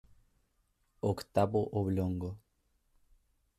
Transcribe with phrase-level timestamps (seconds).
[1.09, 2.31] Octavo oblongo.